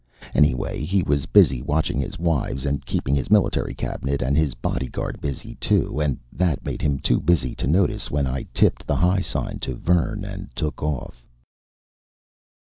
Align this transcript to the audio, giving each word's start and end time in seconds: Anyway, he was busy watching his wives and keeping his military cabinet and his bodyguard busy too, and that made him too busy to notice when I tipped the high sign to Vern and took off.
Anyway, 0.33 0.83
he 0.83 1.03
was 1.03 1.27
busy 1.27 1.61
watching 1.61 1.99
his 2.01 2.17
wives 2.17 2.65
and 2.65 2.87
keeping 2.87 3.13
his 3.13 3.29
military 3.29 3.75
cabinet 3.75 4.19
and 4.19 4.35
his 4.35 4.55
bodyguard 4.55 5.21
busy 5.21 5.53
too, 5.61 5.99
and 6.01 6.17
that 6.33 6.65
made 6.65 6.81
him 6.81 6.97
too 6.97 7.19
busy 7.21 7.53
to 7.53 7.67
notice 7.67 8.09
when 8.09 8.25
I 8.25 8.47
tipped 8.51 8.87
the 8.87 8.95
high 8.95 9.21
sign 9.21 9.59
to 9.59 9.75
Vern 9.75 10.25
and 10.25 10.49
took 10.55 10.81
off. 10.81 11.27